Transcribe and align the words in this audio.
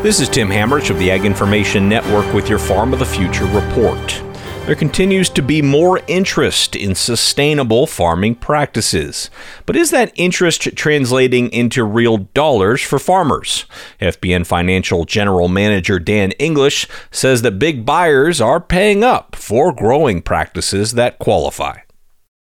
This 0.00 0.20
is 0.20 0.28
Tim 0.28 0.48
Hammerich 0.48 0.90
of 0.90 0.98
the 1.00 1.10
Ag 1.10 1.24
Information 1.24 1.88
Network 1.88 2.32
with 2.32 2.48
your 2.48 2.60
Farm 2.60 2.92
of 2.92 3.00
the 3.00 3.04
Future 3.04 3.46
report. 3.46 4.22
There 4.64 4.76
continues 4.76 5.28
to 5.30 5.42
be 5.42 5.60
more 5.60 6.00
interest 6.06 6.76
in 6.76 6.94
sustainable 6.94 7.84
farming 7.88 8.36
practices. 8.36 9.28
But 9.66 9.74
is 9.74 9.90
that 9.90 10.12
interest 10.14 10.76
translating 10.76 11.50
into 11.50 11.82
real 11.82 12.18
dollars 12.18 12.80
for 12.80 13.00
farmers? 13.00 13.66
FBN 14.00 14.46
Financial 14.46 15.04
General 15.04 15.48
Manager 15.48 15.98
Dan 15.98 16.30
English 16.38 16.86
says 17.10 17.42
that 17.42 17.58
big 17.58 17.84
buyers 17.84 18.40
are 18.40 18.60
paying 18.60 19.02
up 19.02 19.34
for 19.34 19.72
growing 19.72 20.22
practices 20.22 20.92
that 20.92 21.18
qualify. 21.18 21.78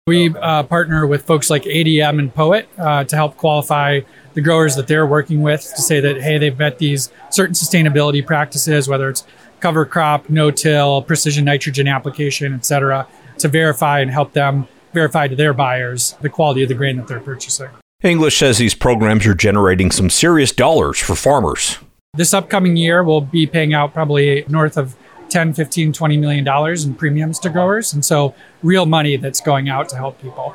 We 0.08 0.34
uh, 0.34 0.64
partner 0.64 1.06
with 1.06 1.22
folks 1.22 1.48
like 1.48 1.62
ADM 1.62 2.18
and 2.18 2.34
POET 2.34 2.66
uh, 2.76 3.04
to 3.04 3.14
help 3.14 3.36
qualify 3.36 4.00
the 4.34 4.40
growers 4.40 4.74
that 4.74 4.88
they're 4.88 5.06
working 5.06 5.42
with 5.42 5.60
to 5.60 5.80
say 5.80 6.00
that, 6.00 6.20
hey, 6.20 6.38
they've 6.38 6.58
met 6.58 6.78
these 6.78 7.12
certain 7.30 7.54
sustainability 7.54 8.26
practices, 8.26 8.88
whether 8.88 9.08
it's 9.08 9.24
cover 9.60 9.86
crop, 9.86 10.28
no-till, 10.28 11.02
precision 11.02 11.44
nitrogen 11.44 11.86
application, 11.86 12.52
et 12.52 12.66
cetera, 12.66 13.06
to 13.38 13.46
verify 13.46 14.00
and 14.00 14.10
help 14.10 14.32
them 14.32 14.66
verify 14.92 15.28
to 15.28 15.36
their 15.36 15.54
buyers 15.54 16.16
the 16.20 16.28
quality 16.28 16.64
of 16.64 16.68
the 16.68 16.74
grain 16.74 16.96
that 16.96 17.06
they're 17.06 17.20
purchasing. 17.20 17.68
English 18.02 18.38
says 18.38 18.58
these 18.58 18.74
programs 18.74 19.24
are 19.24 19.34
generating 19.34 19.92
some 19.92 20.10
serious 20.10 20.50
dollars 20.50 20.98
for 20.98 21.14
farmers. 21.14 21.78
This 22.14 22.34
upcoming 22.34 22.76
year, 22.76 23.04
we'll 23.04 23.20
be 23.20 23.46
paying 23.46 23.72
out 23.72 23.94
probably 23.94 24.44
north 24.48 24.76
of 24.76 24.96
10, 25.32 25.54
15, 25.54 25.92
20 25.92 26.16
million 26.16 26.44
dollars 26.44 26.84
in 26.84 26.94
premiums 26.94 27.38
to 27.40 27.50
growers. 27.50 27.92
And 27.92 28.04
so 28.04 28.34
real 28.62 28.86
money 28.86 29.16
that's 29.16 29.40
going 29.40 29.68
out 29.68 29.88
to 29.88 29.96
help 29.96 30.20
people. 30.20 30.54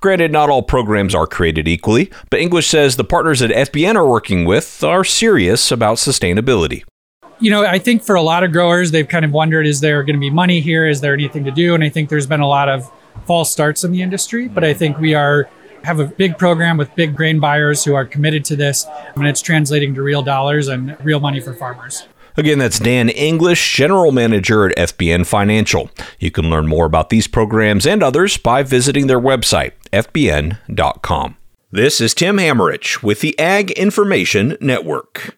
Granted, 0.00 0.30
not 0.30 0.50
all 0.50 0.62
programs 0.62 1.14
are 1.14 1.26
created 1.26 1.66
equally, 1.66 2.10
but 2.30 2.38
English 2.38 2.68
says 2.68 2.96
the 2.96 3.04
partners 3.04 3.40
that 3.40 3.50
FBN 3.50 3.96
are 3.96 4.06
working 4.06 4.44
with 4.44 4.84
are 4.84 5.04
serious 5.04 5.72
about 5.72 5.96
sustainability. 5.96 6.84
You 7.38 7.50
know, 7.50 7.64
I 7.64 7.78
think 7.78 8.02
for 8.02 8.14
a 8.14 8.22
lot 8.22 8.44
of 8.44 8.52
growers, 8.52 8.92
they've 8.92 9.08
kind 9.08 9.24
of 9.24 9.32
wondered 9.32 9.66
is 9.66 9.80
there 9.80 10.02
going 10.02 10.16
to 10.16 10.20
be 10.20 10.30
money 10.30 10.60
here? 10.60 10.86
Is 10.86 11.00
there 11.00 11.12
anything 11.12 11.44
to 11.44 11.50
do? 11.50 11.74
And 11.74 11.82
I 11.82 11.88
think 11.88 12.08
there's 12.08 12.26
been 12.26 12.40
a 12.40 12.48
lot 12.48 12.68
of 12.68 12.90
false 13.26 13.50
starts 13.50 13.84
in 13.84 13.92
the 13.92 14.00
industry, 14.00 14.48
but 14.48 14.64
I 14.64 14.72
think 14.72 14.98
we 14.98 15.14
are 15.14 15.48
have 15.86 16.00
a 16.00 16.04
big 16.04 16.36
program 16.36 16.76
with 16.76 16.92
big 16.96 17.16
grain 17.16 17.38
buyers 17.38 17.84
who 17.84 17.94
are 17.94 18.04
committed 18.04 18.44
to 18.46 18.56
this, 18.56 18.86
and 19.14 19.26
it's 19.26 19.40
translating 19.40 19.94
to 19.94 20.02
real 20.02 20.20
dollars 20.22 20.66
and 20.66 20.96
real 21.04 21.20
money 21.20 21.40
for 21.40 21.54
farmers. 21.54 22.08
Again, 22.36 22.58
that's 22.58 22.80
Dan 22.80 23.08
English, 23.08 23.76
General 23.76 24.12
Manager 24.12 24.68
at 24.68 24.76
FBN 24.76 25.26
Financial. 25.26 25.88
You 26.18 26.30
can 26.30 26.50
learn 26.50 26.66
more 26.66 26.84
about 26.84 27.08
these 27.08 27.28
programs 27.28 27.86
and 27.86 28.02
others 28.02 28.36
by 28.36 28.62
visiting 28.62 29.06
their 29.06 29.20
website, 29.20 29.72
fbn.com. 29.92 31.36
This 31.70 32.00
is 32.00 32.14
Tim 32.14 32.36
Hammerich 32.36 33.02
with 33.02 33.20
the 33.20 33.38
Ag 33.38 33.70
Information 33.70 34.56
Network. 34.60 35.35